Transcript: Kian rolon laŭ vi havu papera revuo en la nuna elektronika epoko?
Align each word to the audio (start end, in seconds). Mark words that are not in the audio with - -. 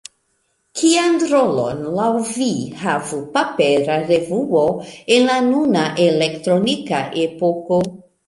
Kian 0.79 1.17
rolon 1.31 1.83
laŭ 1.97 2.05
vi 2.37 2.47
havu 2.79 3.19
papera 3.35 3.99
revuo 4.13 4.63
en 5.17 5.29
la 5.33 5.37
nuna 5.51 5.83
elektronika 6.09 7.03
epoko? 7.27 7.79